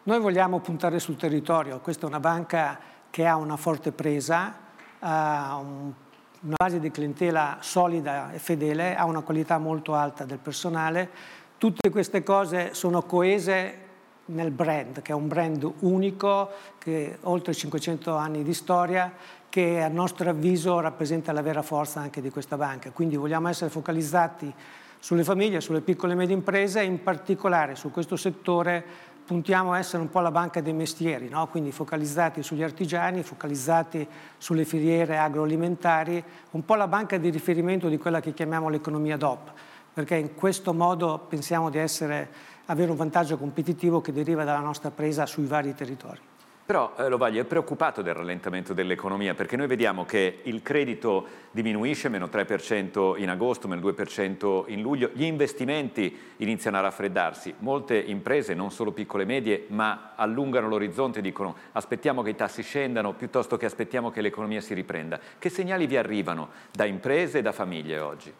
Noi 0.03 0.20
vogliamo 0.20 0.60
puntare 0.60 1.00
sul 1.00 1.15
territorio, 1.15 1.79
questa 1.79 2.05
è 2.05 2.10
una 2.10 2.20
banca 2.20 2.79
che 3.10 3.25
ha 3.25 3.36
una 3.36 3.55
forte 3.55 3.91
presa, 3.91 4.62
una 5.03 5.93
base 6.39 6.79
di 6.79 6.91
clientela 6.91 7.57
solida 7.60 8.31
e 8.31 8.39
fedele, 8.39 8.95
ha 8.95 9.05
una 9.05 9.22
qualità 9.22 9.57
molto 9.57 9.93
alta 9.93 10.24
del 10.24 10.38
personale. 10.38 11.10
Tutte 11.57 11.89
queste 11.89 12.24
cose 12.24 12.74
sono 12.74 13.01
coese 13.03 13.79
nel 14.25 14.51
brand, 14.51 15.01
che 15.01 15.12
è 15.12 15.15
un 15.15 15.27
brand 15.27 15.69
unico, 15.79 16.50
che 16.77 17.17
oltre 17.22 17.53
500 17.53 18.15
anni 18.15 18.43
di 18.43 18.53
storia, 18.53 19.12
che 19.50 19.81
a 19.81 19.88
nostro 19.88 20.29
avviso 20.29 20.79
rappresenta 20.79 21.31
la 21.31 21.41
vera 21.41 21.62
forza 21.62 22.00
anche 22.00 22.22
di 22.22 22.29
questa 22.29 22.57
banca. 22.57 22.91
Quindi 22.91 23.17
vogliamo 23.17 23.50
essere 23.50 23.69
focalizzati 23.69 24.53
sulle 25.00 25.25
famiglie, 25.25 25.60
sulle 25.60 25.81
piccole 25.81 26.13
e 26.13 26.15
medie 26.15 26.33
imprese 26.33 26.79
e 26.79 26.86
in 26.86 27.03
particolare 27.03 27.75
su 27.75 27.91
questo 27.91 28.15
settore 28.15 29.12
puntiamo 29.25 29.74
a 29.74 29.77
essere 29.77 30.01
un 30.01 30.10
po' 30.10 30.20
la 30.20 30.32
banca 30.32 30.62
dei 30.62 30.74
mestieri, 30.74 31.30
no? 31.30 31.48
quindi 31.48 31.72
focalizzati 31.72 32.44
sugli 32.44 32.63
artigiani, 32.63 33.24
focalizzati 33.24 34.08
sulle 34.38 34.65
filiere 34.65 35.18
agroalimentari, 35.18 36.24
un 36.51 36.65
po' 36.65 36.75
la 36.75 36.88
banca 36.88 37.18
di 37.18 37.30
riferimento 37.30 37.88
di 37.88 37.98
quella 37.98 38.20
che 38.20 38.34
chiamiamo 38.34 38.70
l'economia 38.70 39.18
DOP, 39.18 39.51
perché 39.94 40.15
in 40.15 40.36
questo 40.36 40.74
modo 40.74 41.25
pensiamo 41.27 41.70
di 41.70 41.77
essere, 41.77 42.30
avere 42.65 42.92
un 42.92 42.98
vantaggio 42.98 43.38
competitivo 43.38 44.01
che 44.01 44.12
deriva 44.12 44.44
dalla 44.44 44.60
nostra 44.60 44.92
presa 44.92 45.25
sui 45.25 45.46
vari 45.46 45.74
territori. 45.74 46.20
Però 46.65 46.93
eh, 46.98 47.10
Lovaglio 47.10 47.41
è 47.41 47.43
preoccupato 47.43 48.01
del 48.01 48.13
rallentamento 48.13 48.74
dell'economia 48.74 49.34
perché 49.34 49.58
noi 49.58 49.67
vediamo 49.67 50.05
che 50.05 50.39
il 50.43 50.62
credito 50.62 51.25
diminuisce, 51.51 52.08
meno 52.08 52.27
3% 52.27 53.20
in 53.20 53.29
agosto, 53.29 53.67
meno 53.67 53.82
2% 53.82 54.63
in 54.67 54.82
luglio, 54.82 55.10
gli 55.12 55.25
investimenti 55.25 56.17
iniziano 56.38 56.77
a 56.77 56.82
raffreddarsi, 56.82 57.55
molte 57.60 57.98
imprese, 57.98 58.53
non 58.53 58.72
solo 58.72 58.93
piccole 58.93 59.24
e 59.24 59.25
medie, 59.25 59.65
ma 59.67 60.13
allungano 60.15 60.70
l'orizzonte 60.70 61.20
e 61.20 61.22
dicono 61.22 61.53
aspettiamo 61.74 62.22
che 62.22 62.29
i 62.29 62.36
tassi 62.36 62.62
scendano 62.62 63.13
piuttosto 63.13 63.58
che 63.58 63.65
aspettiamo 63.65 64.10
che 64.10 64.22
l'economia 64.22 64.62
si 64.62 64.74
riprenda. 64.74 65.20
Che 65.38 65.50
segnali 65.50 65.86
vi 65.86 65.98
arrivano 65.98 66.48
da 66.72 66.86
imprese 66.86 67.39
e 67.39 67.41
da 67.41 67.51
famiglie 67.51 68.00
oggi? 68.00 68.34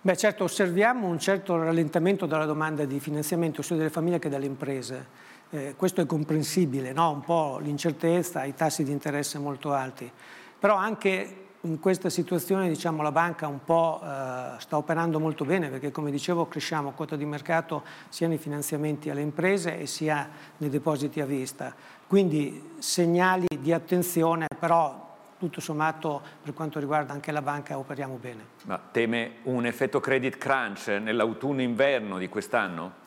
Beh 0.00 0.16
certo 0.16 0.44
osserviamo 0.44 1.08
un 1.08 1.18
certo 1.18 1.60
rallentamento 1.60 2.26
della 2.26 2.44
domanda 2.44 2.84
di 2.84 3.00
finanziamento 3.00 3.62
sia 3.62 3.74
delle 3.74 3.90
famiglie 3.90 4.20
che 4.20 4.28
delle 4.28 4.46
imprese 4.46 5.26
eh, 5.50 5.74
questo 5.76 6.00
è 6.00 6.06
comprensibile, 6.06 6.92
no? 6.92 7.10
un 7.10 7.20
po' 7.20 7.58
l'incertezza, 7.60 8.44
i 8.44 8.54
tassi 8.54 8.84
di 8.84 8.92
interesse 8.92 9.38
molto 9.38 9.72
alti, 9.72 10.10
però 10.58 10.74
anche 10.74 11.46
in 11.62 11.80
questa 11.80 12.08
situazione 12.08 12.68
diciamo, 12.68 13.02
la 13.02 13.10
banca 13.10 13.48
un 13.48 13.64
po' 13.64 14.00
eh, 14.02 14.58
sta 14.58 14.76
operando 14.76 15.18
molto 15.18 15.44
bene 15.44 15.68
perché 15.68 15.90
come 15.90 16.10
dicevo 16.10 16.46
cresciamo 16.46 16.90
a 16.90 16.92
quota 16.92 17.16
di 17.16 17.24
mercato 17.24 17.82
sia 18.08 18.28
nei 18.28 18.38
finanziamenti 18.38 19.10
alle 19.10 19.22
imprese 19.22 19.78
e 19.78 19.86
sia 19.86 20.28
nei 20.58 20.70
depositi 20.70 21.20
a 21.20 21.26
vista. 21.26 21.74
Quindi 22.06 22.74
segnali 22.78 23.46
di 23.58 23.72
attenzione, 23.72 24.46
però 24.58 25.06
tutto 25.38 25.60
sommato 25.60 26.20
per 26.42 26.52
quanto 26.52 26.80
riguarda 26.80 27.12
anche 27.12 27.32
la 27.32 27.42
banca 27.42 27.78
operiamo 27.78 28.18
bene. 28.20 28.44
Ma 28.64 28.80
teme 28.90 29.36
un 29.44 29.66
effetto 29.66 30.00
credit 30.00 30.36
crunch 30.36 30.88
nell'autunno-inverno 30.88 32.18
di 32.18 32.28
quest'anno? 32.28 33.06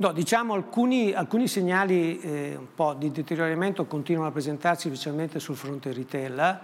No, 0.00 0.12
diciamo 0.12 0.54
alcuni, 0.54 1.12
alcuni 1.12 1.48
segnali 1.48 2.20
eh, 2.20 2.54
un 2.56 2.72
po' 2.72 2.94
di 2.94 3.10
deterioramento 3.10 3.84
continuano 3.86 4.28
a 4.28 4.30
presentarsi 4.30 4.86
specialmente 4.86 5.40
sul 5.40 5.56
fronte 5.56 5.92
retail, 5.92 6.60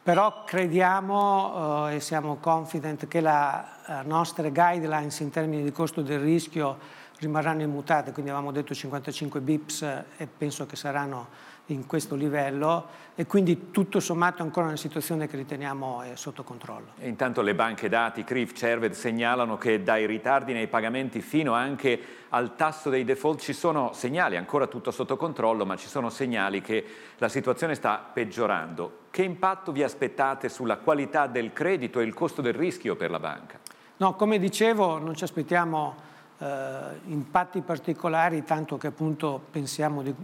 però 0.00 0.44
crediamo 0.44 1.88
eh, 1.88 1.96
e 1.96 2.00
siamo 2.00 2.36
confident 2.36 3.08
che 3.08 3.20
le 3.20 3.64
nostre 4.04 4.52
guidelines 4.52 5.18
in 5.18 5.30
termini 5.30 5.64
di 5.64 5.72
costo 5.72 6.00
del 6.00 6.20
rischio 6.20 6.78
rimarranno 7.24 7.62
immutate, 7.62 8.12
quindi 8.12 8.30
avevamo 8.30 8.52
detto 8.52 8.74
55 8.74 9.40
bips 9.40 9.82
e 10.16 10.26
penso 10.26 10.66
che 10.66 10.76
saranno 10.76 11.52
in 11.68 11.86
questo 11.86 12.14
livello 12.14 12.86
e 13.14 13.24
quindi 13.26 13.70
tutto 13.70 13.98
sommato 13.98 14.42
è 14.42 14.42
ancora 14.42 14.66
una 14.66 14.76
situazione 14.76 15.26
che 15.26 15.36
riteniamo 15.36 16.02
sotto 16.12 16.42
controllo. 16.42 16.88
E 16.98 17.08
intanto 17.08 17.40
le 17.40 17.54
banche 17.54 17.88
dati, 17.88 18.22
CRIF, 18.22 18.52
Cerved 18.52 18.92
segnalano 18.92 19.56
che 19.56 19.82
dai 19.82 20.06
ritardi 20.06 20.52
nei 20.52 20.68
pagamenti 20.68 21.22
fino 21.22 21.54
anche 21.54 21.98
al 22.28 22.54
tasso 22.56 22.90
dei 22.90 23.04
default 23.04 23.40
ci 23.40 23.54
sono 23.54 23.92
segnali, 23.94 24.36
ancora 24.36 24.66
tutto 24.66 24.90
sotto 24.90 25.16
controllo, 25.16 25.64
ma 25.64 25.76
ci 25.76 25.88
sono 25.88 26.10
segnali 26.10 26.60
che 26.60 26.84
la 27.16 27.28
situazione 27.28 27.74
sta 27.74 28.10
peggiorando. 28.12 28.98
Che 29.10 29.22
impatto 29.22 29.72
vi 29.72 29.82
aspettate 29.82 30.50
sulla 30.50 30.76
qualità 30.76 31.26
del 31.26 31.52
credito 31.54 32.00
e 32.00 32.04
il 32.04 32.12
costo 32.12 32.42
del 32.42 32.54
rischio 32.54 32.94
per 32.96 33.10
la 33.10 33.20
banca? 33.20 33.58
No, 33.96 34.16
come 34.16 34.38
dicevo, 34.38 34.98
non 34.98 35.14
ci 35.14 35.24
aspettiamo 35.24 36.03
eh, 36.38 37.00
impatti 37.06 37.60
particolari, 37.60 38.44
tanto 38.44 38.76
che 38.76 38.88
appunto 38.88 39.40
pensiamo 39.50 40.02
di 40.02 40.14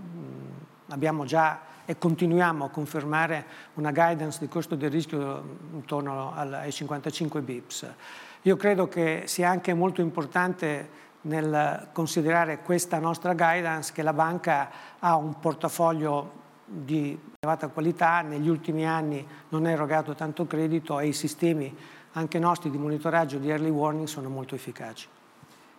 abbiamo 0.90 1.24
già 1.24 1.68
e 1.84 1.98
continuiamo 1.98 2.64
a 2.64 2.68
confermare 2.68 3.44
una 3.74 3.90
guidance 3.90 4.38
di 4.38 4.48
costo 4.48 4.76
del 4.76 4.90
rischio 4.90 5.58
intorno 5.72 6.32
ai 6.34 6.70
55 6.70 7.40
bips. 7.40 7.86
Io 8.42 8.56
credo 8.56 8.86
che 8.88 9.24
sia 9.26 9.48
anche 9.50 9.74
molto 9.74 10.00
importante 10.00 10.98
nel 11.22 11.88
considerare 11.92 12.60
questa 12.60 12.98
nostra 12.98 13.34
guidance 13.34 13.92
che 13.92 14.02
la 14.02 14.12
banca 14.12 14.70
ha 14.98 15.16
un 15.16 15.38
portafoglio 15.38 16.38
di 16.64 17.18
elevata 17.40 17.68
qualità, 17.68 18.20
negli 18.20 18.48
ultimi 18.48 18.86
anni 18.86 19.26
non 19.48 19.66
ha 19.66 19.70
erogato 19.70 20.14
tanto 20.14 20.46
credito 20.46 21.00
e 21.00 21.08
i 21.08 21.12
sistemi 21.12 21.76
anche 22.12 22.38
nostri 22.38 22.70
di 22.70 22.78
monitoraggio 22.78 23.38
di 23.38 23.50
early 23.50 23.70
warning 23.70 24.06
sono 24.06 24.28
molto 24.28 24.54
efficaci. 24.54 25.08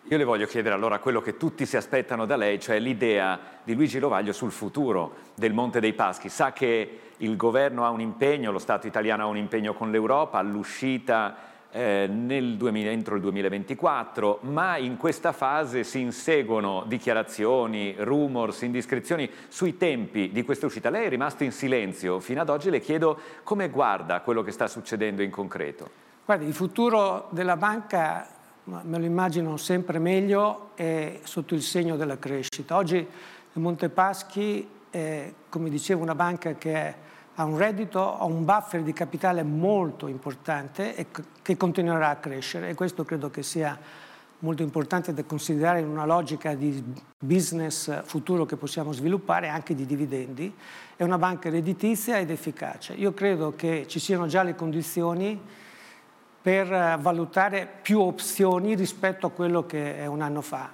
Io 0.06 0.18
le 0.18 0.24
voglio 0.24 0.46
chiedere 0.46 0.74
allora 0.76 1.00
quello 1.00 1.22
che 1.22 1.38
tutti 1.38 1.66
si 1.66 1.78
aspettano 1.78 2.26
da 2.26 2.36
lei, 2.36 2.60
cioè 2.60 2.80
l'idea 2.80 3.40
di 3.64 3.76
Luigi 3.76 4.00
Lovaglio 4.00 4.34
sul 4.34 4.52
futuro 4.52 5.14
del 5.36 5.54
Monte 5.54 5.80
dei 5.80 5.94
Paschi. 5.94 6.28
Sa 6.28 6.52
che 6.52 7.00
il 7.18 7.36
governo 7.38 7.86
ha 7.86 7.90
un 7.92 8.02
impegno, 8.02 8.52
lo 8.52 8.60
Stato 8.60 8.88
italiano 8.88 9.24
ha 9.24 9.28
un 9.28 9.38
impegno 9.38 9.74
con 9.74 9.92
l'Europa 9.92 10.40
all'uscita 10.40 11.36
eh, 11.72 12.10
nel 12.12 12.58
2000, 12.58 12.90
entro 12.90 13.16
il 13.16 13.22
2024, 13.22 14.40
ma 14.42 14.76
in 14.76 14.98
questa 14.98 15.32
fase 15.32 15.84
si 15.84 16.02
inseguono 16.02 16.84
dichiarazioni, 16.88 17.96
rumors, 17.98 18.64
indiscrezioni 18.64 19.30
sui 19.48 19.78
tempi 19.78 20.32
di 20.32 20.44
questa 20.44 20.66
uscita. 20.66 20.90
Lei 20.90 21.06
è 21.06 21.10
rimasto 21.10 21.44
in 21.44 21.52
silenzio 21.52 22.20
fino 22.20 22.42
ad 22.42 22.50
oggi, 22.50 22.70
le 22.70 22.82
chiedo 22.82 23.18
come 23.44 23.70
guarda 23.70 24.20
quello 24.22 24.42
che 24.42 24.52
sta 24.52 24.68
succedendo 24.68 25.22
in 25.22 25.30
concreto. 25.30 25.90
Guardi, 26.26 26.48
il 26.48 26.54
futuro 26.54 27.28
della 27.32 27.56
banca 27.56 28.40
me 28.64 29.00
lo 29.00 29.06
immagino 29.06 29.58
sempre 29.58 29.98
meglio 30.00 30.72
e 30.76 31.20
sotto 31.24 31.56
il 31.56 31.62
segno 31.62 31.96
della 31.96 32.20
crescita. 32.20 32.76
Oggi 32.76 33.06
Montepaschi 33.54 34.68
è, 34.90 35.34
come 35.50 35.70
dicevo, 35.70 36.04
una 36.04 36.16
banca 36.16 36.54
che 36.54 36.96
ha 37.34 37.44
un 37.44 37.58
reddito, 37.58 38.18
ha 38.18 38.26
un 38.26 38.46
buffer 38.46 38.84
di 38.84 38.94
capitale 38.94 39.42
molto 39.44 40.08
importante 40.08 40.96
e 40.96 41.08
che 41.42 41.58
continuerà 41.58 42.10
a 42.10 42.16
crescere 42.18 42.70
e 42.70 42.76
questo 42.76 43.04
credo 43.04 43.30
che 43.30 43.42
sia 43.42 43.78
molto 44.40 44.64
importante 44.64 45.14
da 45.14 45.24
considerare 45.24 45.80
in 45.80 45.88
una 45.88 46.06
logica 46.06 46.54
di 46.56 46.84
business 47.20 48.04
futuro 48.06 48.46
che 48.46 48.58
possiamo 48.58 48.92
sviluppare 48.92 49.48
anche 49.48 49.76
di 49.76 49.86
dividendi. 49.86 50.54
È 50.96 51.04
una 51.04 51.18
banca 51.18 51.50
redditizia 51.50 52.20
ed 52.20 52.30
efficace. 52.32 52.94
Io 52.94 53.14
credo 53.14 53.54
che 53.56 53.86
ci 53.88 54.00
siano 54.00 54.28
già 54.28 54.44
le 54.44 54.56
condizioni 54.56 55.40
per 56.42 56.98
valutare 57.00 57.68
più 57.82 58.02
opzioni 58.02 58.76
rispetto 58.76 59.28
a 59.28 59.32
quello 59.32 59.66
che 59.66 59.98
è 59.98 60.06
un 60.08 60.22
anno 60.22 60.42
fa. 60.42 60.70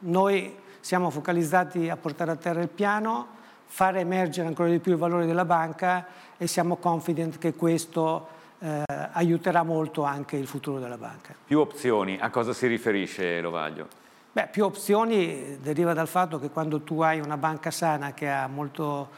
Noi 0.00 0.54
siamo 0.80 1.10
focalizzati 1.10 1.88
a 1.88 1.96
portare 1.96 2.32
a 2.32 2.36
terra 2.36 2.60
il 2.60 2.68
piano, 2.68 3.26
fare 3.66 4.00
emergere 4.00 4.48
ancora 4.48 4.68
di 4.68 4.78
più 4.78 4.92
il 4.92 4.98
valore 4.98 5.26
della 5.26 5.44
banca 5.44 6.06
e 6.36 6.46
siamo 6.46 6.76
confident 6.76 7.38
che 7.38 7.54
questo 7.54 8.28
eh, 8.58 8.82
aiuterà 9.12 9.62
molto 9.62 10.02
anche 10.02 10.36
il 10.36 10.46
futuro 10.46 10.78
della 10.78 10.98
banca. 10.98 11.34
Più 11.44 11.58
opzioni, 11.58 12.18
a 12.20 12.30
cosa 12.30 12.52
si 12.52 12.66
riferisce 12.66 13.40
Lovaglio? 13.40 13.88
Beh, 14.32 14.48
più 14.48 14.64
opzioni 14.64 15.58
deriva 15.62 15.94
dal 15.94 16.08
fatto 16.08 16.38
che 16.38 16.50
quando 16.50 16.80
tu 16.82 17.00
hai 17.00 17.20
una 17.20 17.36
banca 17.36 17.70
sana 17.70 18.12
che 18.12 18.28
ha 18.28 18.46
molto 18.46 19.08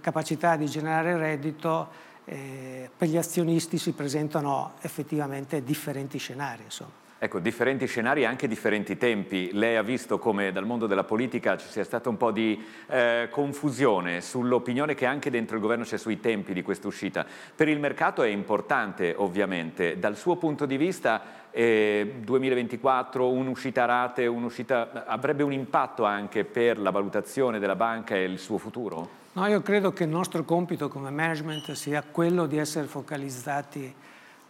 capacità 0.00 0.56
di 0.56 0.66
generare 0.66 1.16
reddito, 1.18 1.88
eh, 2.24 2.90
per 2.96 3.08
gli 3.08 3.16
azionisti 3.16 3.78
si 3.78 3.92
presentano 3.92 4.74
effettivamente 4.80 5.62
differenti 5.62 6.18
scenari. 6.18 6.62
Insomma. 6.64 7.02
Ecco, 7.24 7.38
differenti 7.38 7.86
scenari 7.86 8.20
e 8.20 8.24
anche 8.26 8.46
differenti 8.46 8.98
tempi. 8.98 9.48
Lei 9.52 9.76
ha 9.76 9.82
visto 9.82 10.18
come 10.18 10.52
dal 10.52 10.66
mondo 10.66 10.86
della 10.86 11.04
politica 11.04 11.56
ci 11.56 11.68
sia 11.68 11.82
stata 11.82 12.10
un 12.10 12.18
po' 12.18 12.30
di 12.30 12.62
eh, 12.86 13.28
confusione 13.30 14.20
sull'opinione 14.20 14.94
che 14.94 15.06
anche 15.06 15.30
dentro 15.30 15.56
il 15.56 15.62
governo 15.62 15.84
c'è 15.84 15.96
sui 15.96 16.20
tempi 16.20 16.52
di 16.52 16.60
questa 16.60 16.86
uscita. 16.86 17.24
Per 17.54 17.66
il 17.66 17.78
mercato 17.78 18.22
è 18.22 18.28
importante, 18.28 19.14
ovviamente. 19.16 19.98
Dal 19.98 20.18
suo 20.18 20.36
punto 20.36 20.66
di 20.66 20.76
vista, 20.76 21.22
eh, 21.50 22.16
2024, 22.20 23.30
un'uscita 23.30 23.84
a 23.84 23.86
rate, 23.86 24.26
un'uscita, 24.26 25.06
avrebbe 25.06 25.44
un 25.44 25.52
impatto 25.52 26.04
anche 26.04 26.44
per 26.44 26.78
la 26.78 26.90
valutazione 26.90 27.58
della 27.58 27.76
banca 27.76 28.16
e 28.16 28.24
il 28.24 28.38
suo 28.38 28.58
futuro? 28.58 29.22
No, 29.34 29.46
io 29.46 29.62
credo 29.62 29.92
che 29.92 30.04
il 30.04 30.10
nostro 30.10 30.44
compito 30.44 30.88
come 30.88 31.10
management 31.10 31.72
sia 31.72 32.04
quello 32.08 32.46
di 32.46 32.56
essere 32.56 32.86
focalizzati 32.86 33.92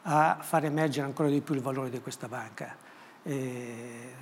a 0.03 0.37
far 0.43 0.67
emergere 0.67 1.07
ancora 1.07 1.31
di 1.31 1.41
più 1.41 1.55
il 1.55 1.63
valore 1.63 1.89
di 1.89 2.01
questa 2.01 2.29
banca. 2.29 2.77
E 3.23 4.13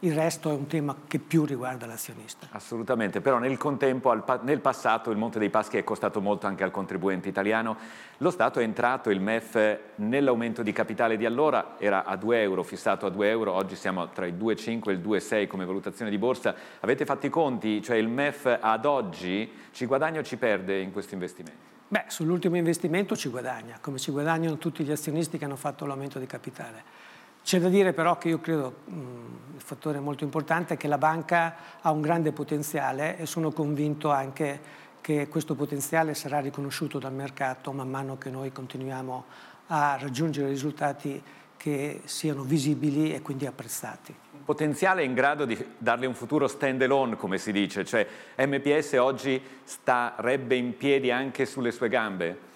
il 0.00 0.14
resto 0.14 0.50
è 0.50 0.54
un 0.54 0.66
tema 0.66 0.96
che 1.06 1.18
più 1.18 1.44
riguarda 1.44 1.84
l'azionista. 1.86 2.46
Assolutamente, 2.52 3.20
però 3.20 3.38
nel 3.38 3.58
contempo, 3.58 4.12
nel 4.42 4.60
passato, 4.60 5.10
il 5.10 5.18
Monte 5.18 5.38
dei 5.38 5.50
Paschi 5.50 5.76
è 5.76 5.84
costato 5.84 6.20
molto 6.20 6.46
anche 6.46 6.64
al 6.64 6.70
contribuente 6.70 7.28
italiano. 7.28 7.76
Lo 8.18 8.30
Stato 8.30 8.60
è 8.60 8.62
entrato, 8.62 9.10
il 9.10 9.20
MEF, 9.20 9.78
nell'aumento 9.96 10.62
di 10.62 10.72
capitale 10.72 11.16
di 11.18 11.26
allora 11.26 11.76
era 11.78 12.04
a 12.04 12.16
2 12.16 12.40
euro, 12.40 12.62
fissato 12.62 13.04
a 13.04 13.10
2 13.10 13.28
euro, 13.28 13.52
oggi 13.52 13.76
siamo 13.76 14.08
tra 14.08 14.24
i 14.24 14.32
2,5 14.32 14.88
e 14.88 14.92
il 14.92 15.00
2,6 15.00 15.46
come 15.46 15.64
valutazione 15.66 16.10
di 16.10 16.18
borsa. 16.18 16.54
Avete 16.80 17.04
fatto 17.04 17.26
i 17.26 17.30
conti? 17.30 17.82
Cioè 17.82 17.96
il 17.96 18.08
MEF 18.08 18.58
ad 18.60 18.86
oggi 18.86 19.52
ci 19.72 19.84
guadagna 19.84 20.20
o 20.20 20.22
ci 20.22 20.38
perde 20.38 20.78
in 20.78 20.92
questo 20.92 21.12
investimento? 21.12 21.68
Beh, 21.88 22.04
sull'ultimo 22.06 22.56
investimento 22.56 23.16
ci 23.16 23.28
guadagna, 23.28 23.78
come 23.80 23.98
ci 23.98 24.12
guadagnano 24.12 24.56
tutti 24.56 24.84
gli 24.84 24.92
azionisti 24.92 25.38
che 25.38 25.44
hanno 25.44 25.56
fatto 25.56 25.84
l'aumento 25.84 26.18
di 26.18 26.26
capitale. 26.26 27.08
C'è 27.42 27.58
da 27.58 27.68
dire 27.68 27.92
però 27.92 28.18
che 28.18 28.28
io 28.28 28.40
credo 28.40 28.74
il 28.86 29.60
fattore 29.60 29.98
molto 30.00 30.24
importante 30.24 30.74
è 30.74 30.76
che 30.76 30.88
la 30.88 30.98
banca 30.98 31.54
ha 31.80 31.90
un 31.90 32.00
grande 32.00 32.32
potenziale 32.32 33.18
e 33.18 33.26
sono 33.26 33.50
convinto 33.50 34.10
anche 34.10 34.78
che 35.00 35.28
questo 35.28 35.54
potenziale 35.54 36.14
sarà 36.14 36.40
riconosciuto 36.40 36.98
dal 36.98 37.12
mercato 37.12 37.72
man 37.72 37.88
mano 37.88 38.18
che 38.18 38.30
noi 38.30 38.52
continuiamo 38.52 39.24
a 39.68 39.96
raggiungere 39.98 40.48
risultati 40.48 41.22
che 41.56 42.02
siano 42.04 42.42
visibili 42.42 43.14
e 43.14 43.20
quindi 43.20 43.46
apprezzati. 43.46 44.14
Potenziale 44.44 45.04
in 45.04 45.14
grado 45.14 45.44
di 45.44 45.62
darle 45.76 46.06
un 46.06 46.14
futuro 46.14 46.48
stand 46.48 46.82
alone, 46.82 47.16
come 47.16 47.38
si 47.38 47.52
dice, 47.52 47.84
cioè 47.84 48.06
MPS 48.36 48.94
oggi 48.94 49.40
starebbe 49.62 50.56
in 50.56 50.76
piedi 50.76 51.10
anche 51.10 51.46
sulle 51.46 51.70
sue 51.70 51.88
gambe? 51.88 52.48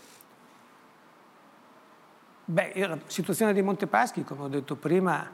Beh, 2.46 2.72
la 2.86 2.98
situazione 3.06 3.54
di 3.54 3.62
Montepaschi, 3.62 4.22
come 4.22 4.42
ho 4.42 4.48
detto 4.48 4.76
prima, 4.76 5.30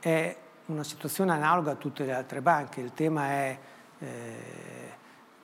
è 0.00 0.34
una 0.66 0.82
situazione 0.82 1.32
analoga 1.32 1.72
a 1.72 1.74
tutte 1.74 2.06
le 2.06 2.14
altre 2.14 2.40
banche. 2.40 2.80
Il 2.80 2.94
tema 2.94 3.26
è 3.26 3.58
eh, 3.98 4.06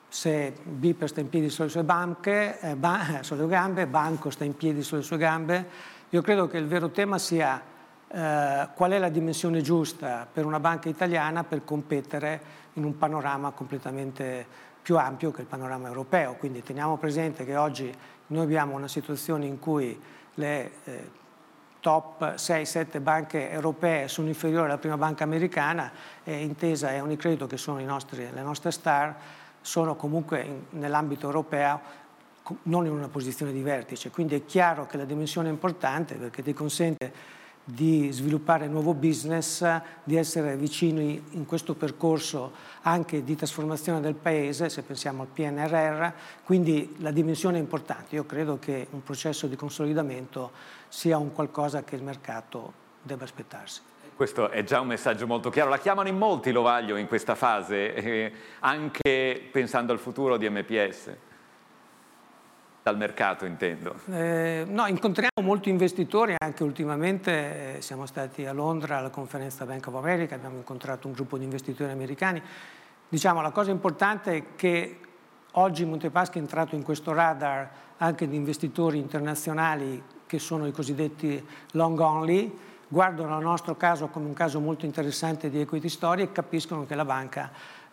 se 0.09 0.55
Biper 0.63 1.11
sta 1.11 1.21
in 1.21 1.29
piedi 1.29 1.51
sulle 1.51 1.69
sue, 1.69 1.85
banche, 1.85 2.59
eh, 2.61 2.75
ba- 2.75 3.19
sulle 3.21 3.47
gambe, 3.47 3.87
Banco 3.87 4.31
sta 4.31 4.45
in 4.45 4.57
piedi 4.57 4.83
sulle 4.83 5.03
sue 5.03 5.19
gambe. 5.19 5.69
Io 6.09 6.23
credo 6.23 6.47
che 6.47 6.57
il 6.57 6.67
vero 6.67 6.89
tema 6.89 7.19
sia 7.19 7.61
eh, 8.09 8.69
qual 8.75 8.91
è 8.93 8.99
la 8.99 9.11
dimensione 9.11 9.61
giusta 9.61 10.27
per 10.33 10.47
una 10.47 10.59
banca 10.59 10.89
italiana 10.89 11.45
per 11.45 11.65
competere 11.65 12.41
in 12.75 12.85
un 12.85 12.97
panorama 12.97 13.51
completamente 13.51 14.47
più 14.81 14.97
ampio 14.97 15.33
che 15.33 15.43
il 15.43 15.47
panorama 15.47 15.87
europeo. 15.87 16.37
Quindi 16.37 16.63
teniamo 16.63 16.97
presente 16.97 17.45
che 17.45 17.57
oggi 17.57 17.93
noi 18.29 18.43
abbiamo 18.43 18.75
una 18.75 18.89
situazione 18.89 19.45
in 19.45 19.59
cui 19.59 20.01
le 20.35 20.71
eh, 20.85 21.11
top 21.81 22.35
6-7 22.35 23.01
banche 23.01 23.51
europee 23.51 24.09
sono 24.09 24.29
inferiori 24.29 24.67
alla 24.67 24.79
prima 24.79 24.97
banca 24.97 25.25
americana 25.25 25.91
e 26.23 26.43
Intesa 26.43 26.93
e 26.93 27.01
Unicredito, 27.01 27.47
che 27.47 27.57
sono 27.57 27.81
nostri, 27.81 28.29
le 28.31 28.43
nostre 28.43 28.71
star, 28.71 29.17
sono 29.61 29.97
comunque 29.97 30.43
in, 30.43 30.63
nell'ambito 30.71 31.27
europeo 31.27 31.99
non 32.65 32.87
in 32.87 32.93
una 32.93 33.09
posizione 33.09 33.53
di 33.53 33.63
vertice. 33.63 34.11
Quindi 34.11 34.35
è 34.35 34.45
chiaro 34.45 34.87
che 34.87 34.97
la 34.97 35.05
dimensione 35.05 35.49
è 35.49 35.53
importante 35.53 36.15
perché 36.17 36.43
ti 36.43 36.53
consente 36.53 37.13
di 37.73 38.11
sviluppare 38.11 38.67
nuovo 38.67 38.95
business, 38.95 39.65
di 40.03 40.17
essere 40.17 40.57
vicini 40.57 41.23
in 41.31 41.47
questo 41.47 41.75
percorso 41.75 42.53
anche 42.83 43.23
di 43.23 43.37
trasformazione 43.37 44.01
del 44.01 44.15
paese, 44.15 44.69
se 44.69 44.83
pensiamo 44.83 45.23
al 45.23 45.29
PNRR, 45.29 46.09
quindi 46.45 46.97
la 46.99 47.11
dimensione 47.11 47.59
è 47.59 47.61
importante. 47.61 48.15
Io 48.17 48.25
credo 48.25 48.59
che 48.59 48.87
un 48.91 49.03
processo 49.03 49.47
di 49.47 49.57
consolidamento 49.57 50.51
sia 50.89 51.19
un 51.19 51.33
qualcosa 51.33 51.85
che 51.85 51.97
il 51.97 52.03
mercato 52.03 52.73
debba 53.03 53.25
aspettarsi. 53.25 53.81
Questo 54.17 54.51
è 54.51 54.63
già 54.65 54.81
un 54.81 54.89
messaggio 54.89 55.27
molto 55.27 55.49
chiaro. 55.49 55.71
La 55.71 55.79
chiamano 55.79 56.09
in 56.09 56.19
molti 56.19 56.53
Lovaglio 56.53 56.97
in 56.97 57.07
questa 57.07 57.35
fase, 57.35 57.95
eh, 57.95 58.33
anche 58.59 59.49
pensando 59.51 59.93
al 59.93 59.99
futuro 59.99 60.37
di 60.37 60.49
MPS. 60.49 61.17
Dal 62.83 62.97
mercato 62.97 63.45
intendo. 63.45 63.95
Eh, 64.11 64.65
no, 64.67 64.87
incontriamo 64.87 65.43
molti 65.43 65.69
investitori, 65.69 66.35
anche 66.39 66.63
ultimamente 66.63 67.77
eh, 67.77 67.83
siamo 67.83 68.07
stati 68.07 68.47
a 68.47 68.55
Londra 68.55 68.97
alla 68.97 69.11
conferenza 69.11 69.67
Bank 69.67 69.87
of 69.89 69.97
America, 69.97 70.35
abbiamo 70.35 70.57
incontrato 70.57 71.07
un 71.07 71.13
gruppo 71.13 71.37
di 71.37 71.45
investitori 71.45 71.93
americani. 71.93 72.43
Diciamo, 73.07 73.43
la 73.43 73.51
cosa 73.51 73.71
importante 73.71 74.35
è 74.35 74.45
che 74.57 74.99
oggi 75.53 75.85
Montepaschi 75.85 76.39
è 76.39 76.41
entrato 76.41 76.75
in 76.75 76.83
questo 76.83 77.13
radar 77.13 77.71
anche 77.99 78.27
di 78.27 78.37
investitori 78.37 78.99
internazionali 78.99 80.03
che 80.27 80.39
sono 80.39 80.67
i 80.67 80.73
cosiddetti 80.73 81.45
long 81.73 81.99
only, 81.99 82.57
guardano 82.89 83.37
il 83.37 83.45
nostro 83.45 83.77
caso 83.77 84.09
come 84.09 84.27
un 84.27 84.33
caso 84.33 84.59
molto 84.59 84.87
interessante 84.87 85.51
di 85.51 85.61
equity 85.61 85.89
story 85.89 86.23
e 86.23 86.33
capiscono 86.33 86.87
che 86.87 86.95
la 86.95 87.05
banca 87.05 87.51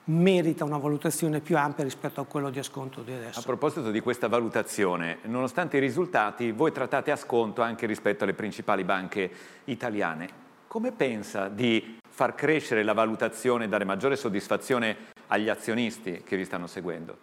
merita 0.07 0.63
una 0.63 0.77
valutazione 0.77 1.39
più 1.39 1.57
ampia 1.57 1.83
rispetto 1.83 2.21
a 2.21 2.25
quello 2.25 2.49
di 2.49 2.59
asconto 2.59 3.01
di 3.01 3.11
adesso. 3.11 3.39
A 3.39 3.43
proposito 3.43 3.91
di 3.91 3.99
questa 3.99 4.27
valutazione, 4.27 5.19
nonostante 5.23 5.77
i 5.77 5.79
risultati, 5.79 6.51
voi 6.51 6.71
trattate 6.71 7.11
a 7.11 7.15
sconto 7.15 7.61
anche 7.61 7.85
rispetto 7.85 8.23
alle 8.23 8.33
principali 8.33 8.83
banche 8.83 9.29
italiane. 9.65 10.45
Come 10.67 10.91
pensa 10.91 11.47
di 11.47 11.97
far 12.09 12.35
crescere 12.35 12.83
la 12.83 12.93
valutazione 12.93 13.65
e 13.65 13.67
dare 13.67 13.83
maggiore 13.83 14.15
soddisfazione 14.15 14.95
agli 15.27 15.49
azionisti 15.49 16.23
che 16.23 16.37
vi 16.37 16.45
stanno 16.45 16.67
seguendo? 16.67 17.17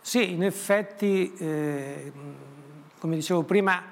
Sì, 0.00 0.32
in 0.32 0.42
effetti, 0.42 1.32
eh, 1.34 2.12
come 2.98 3.14
dicevo 3.14 3.42
prima, 3.42 3.82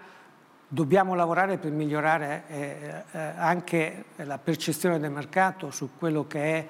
dobbiamo 0.66 1.14
lavorare 1.14 1.58
per 1.58 1.70
migliorare 1.70 2.44
eh, 2.48 3.04
eh, 3.12 3.18
anche 3.36 4.04
la 4.16 4.38
percezione 4.38 4.98
del 4.98 5.10
mercato 5.10 5.70
su 5.70 5.90
quello 5.96 6.26
che 6.26 6.40
è 6.42 6.66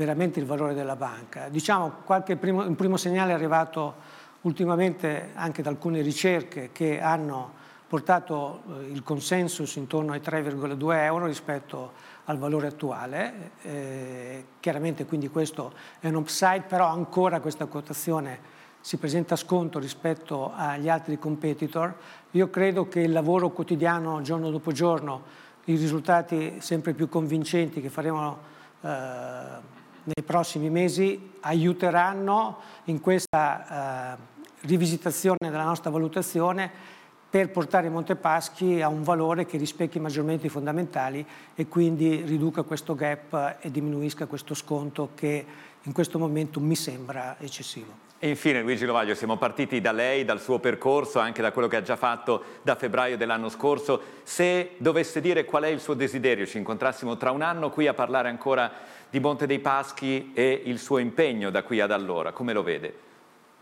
veramente 0.00 0.40
il 0.40 0.46
valore 0.46 0.72
della 0.72 0.96
banca. 0.96 1.50
Diciamo, 1.50 1.92
primo, 2.38 2.66
un 2.66 2.74
primo 2.74 2.96
segnale 2.96 3.32
è 3.32 3.34
arrivato 3.34 3.96
ultimamente 4.42 5.32
anche 5.34 5.60
da 5.60 5.68
alcune 5.68 6.00
ricerche 6.00 6.70
che 6.72 7.02
hanno 7.02 7.58
portato 7.86 8.62
eh, 8.80 8.92
il 8.92 9.02
consensus 9.02 9.76
intorno 9.76 10.12
ai 10.12 10.20
3,2 10.20 10.94
euro 11.02 11.26
rispetto 11.26 11.92
al 12.24 12.38
valore 12.38 12.68
attuale. 12.68 13.50
Eh, 13.60 14.44
chiaramente 14.58 15.04
quindi 15.04 15.28
questo 15.28 15.74
è 16.00 16.08
un 16.08 16.14
upside, 16.14 16.64
però 16.66 16.86
ancora 16.86 17.40
questa 17.40 17.66
quotazione 17.66 18.58
si 18.80 18.96
presenta 18.96 19.34
a 19.34 19.36
sconto 19.36 19.78
rispetto 19.78 20.50
agli 20.54 20.88
altri 20.88 21.18
competitor. 21.18 21.94
Io 22.30 22.48
credo 22.48 22.88
che 22.88 23.00
il 23.00 23.12
lavoro 23.12 23.50
quotidiano, 23.50 24.22
giorno 24.22 24.48
dopo 24.48 24.72
giorno, 24.72 25.48
i 25.64 25.76
risultati 25.76 26.54
sempre 26.60 26.94
più 26.94 27.06
convincenti 27.10 27.82
che 27.82 27.90
faremo 27.90 28.38
eh, 28.80 29.78
nei 30.04 30.24
prossimi 30.24 30.70
mesi 30.70 31.32
aiuteranno 31.40 32.58
in 32.84 33.00
questa 33.00 34.16
eh, 34.16 34.66
rivisitazione 34.66 35.38
della 35.38 35.64
nostra 35.64 35.90
valutazione 35.90 36.98
per 37.30 37.50
portare 37.50 37.88
Montepaschi 37.88 38.82
a 38.82 38.88
un 38.88 39.04
valore 39.04 39.46
che 39.46 39.56
rispecchi 39.56 40.00
maggiormente 40.00 40.46
i 40.46 40.50
fondamentali 40.50 41.24
e 41.54 41.68
quindi 41.68 42.22
riduca 42.22 42.62
questo 42.62 42.96
gap 42.96 43.58
e 43.60 43.70
diminuisca 43.70 44.26
questo 44.26 44.54
sconto 44.54 45.10
che 45.14 45.46
in 45.82 45.92
questo 45.92 46.18
momento 46.18 46.60
mi 46.60 46.76
sembra 46.76 47.36
eccessivo. 47.38 48.08
E 48.22 48.28
infine 48.28 48.60
Luigi 48.60 48.84
Lovaglio, 48.84 49.14
siamo 49.14 49.38
partiti 49.38 49.80
da 49.80 49.92
lei, 49.92 50.26
dal 50.26 50.42
suo 50.42 50.58
percorso, 50.58 51.20
anche 51.20 51.40
da 51.40 51.52
quello 51.52 51.68
che 51.68 51.76
ha 51.76 51.82
già 51.82 51.96
fatto 51.96 52.42
da 52.60 52.74
febbraio 52.74 53.16
dell'anno 53.16 53.48
scorso. 53.48 53.98
Se 54.24 54.72
dovesse 54.76 55.22
dire 55.22 55.46
qual 55.46 55.62
è 55.62 55.68
il 55.68 55.80
suo 55.80 55.94
desiderio, 55.94 56.44
ci 56.44 56.58
incontrassimo 56.58 57.16
tra 57.16 57.30
un 57.30 57.40
anno 57.40 57.70
qui 57.70 57.86
a 57.86 57.94
parlare 57.94 58.28
ancora 58.28 58.70
di 59.08 59.20
Monte 59.20 59.46
dei 59.46 59.58
Paschi 59.58 60.32
e 60.34 60.62
il 60.66 60.78
suo 60.78 60.98
impegno 60.98 61.48
da 61.48 61.62
qui 61.62 61.80
ad 61.80 61.92
allora, 61.92 62.32
come 62.32 62.52
lo 62.52 62.62
vede? 62.62 62.94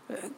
Eh, 0.07 0.31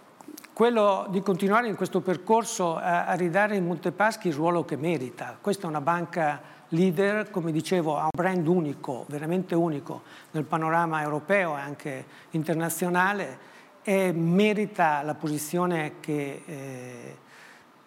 quello 0.54 1.08
di 1.10 1.22
continuare 1.22 1.68
in 1.68 1.76
questo 1.76 2.02
percorso 2.02 2.76
a, 2.76 3.14
ridare 3.14 3.56
in 3.56 3.66
Montepaschi 3.66 4.28
il 4.28 4.36
ruolo 4.36 4.64
che 4.64 4.76
merita. 4.76 5.36
Questa 5.42 5.66
è 5.66 5.70
una 5.70 5.82
banca 5.82 6.40
leader, 6.72 7.30
come 7.30 7.52
dicevo, 7.52 7.98
ha 7.98 8.04
un 8.04 8.10
brand 8.16 8.48
unico, 8.48 9.06
veramente 9.08 9.56
unico 9.56 10.04
nel 10.32 10.44
panorama 10.44 11.02
europeo 11.02 11.58
e 11.58 11.62
anche 11.62 12.06
internazionale 12.32 13.50
e 13.84 14.12
merita 14.12 15.02
la 15.02 15.16
posizione 15.16 15.94
che 16.00 16.44
eh, 16.46 17.18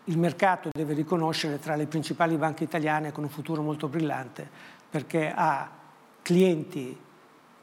il 0.04 0.18
mercato 0.18 0.70
deve 0.72 0.94
riconoscere 0.94 1.58
tra 1.58 1.76
le 1.76 1.86
principali 1.86 2.36
banche 2.36 2.64
italiane 2.64 3.12
con 3.12 3.24
un 3.24 3.30
futuro 3.30 3.62
molto 3.62 3.88
brillante 3.88 4.48
perché 4.90 5.32
ha 5.34 5.68
clienti 6.22 6.96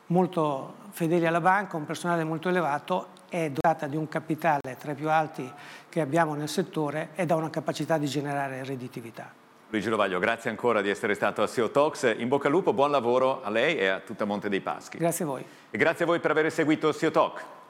molto 0.07 0.75
fedeli 0.89 1.25
alla 1.25 1.39
banca, 1.39 1.77
un 1.77 1.86
personale 1.86 2.23
molto 2.23 2.49
elevato, 2.49 3.07
è 3.29 3.49
dotata 3.49 3.88
di 3.88 3.95
un 3.95 4.10
capitale 4.10 4.75
tra 4.77 4.91
i 4.91 4.95
più 4.95 5.10
alti 5.10 5.49
che 5.88 6.01
abbiamo 6.01 6.34
nel 6.34 6.49
settore 6.49 7.10
ed 7.15 7.31
ha 7.31 7.36
una 7.36 7.49
capacità 7.49 7.97
di 7.97 8.07
generare 8.07 8.65
redditività. 8.65 9.40
Luigi 9.71 9.88
Lovaglio, 9.88 10.19
grazie 10.19 10.49
ancora 10.49 10.81
di 10.81 10.89
essere 10.89 11.13
stato 11.13 11.41
a 11.41 11.47
SEO 11.47 11.71
Talks. 11.71 12.15
In 12.17 12.27
bocca 12.27 12.47
al 12.47 12.53
lupo, 12.53 12.73
buon 12.73 12.91
lavoro 12.91 13.41
a 13.41 13.49
lei 13.49 13.77
e 13.77 13.88
a 13.88 13.99
tutta 14.01 14.25
Monte 14.25 14.49
dei 14.49 14.60
Paschi. 14.60 14.97
Grazie 14.97 15.23
a 15.23 15.27
voi. 15.29 15.45
E 15.69 15.77
grazie 15.77 16.03
a 16.03 16.07
voi 16.07 16.19
per 16.19 16.31
aver 16.31 16.51
seguito 16.51 16.91
SEO 16.91 17.10
Talk. 17.10 17.61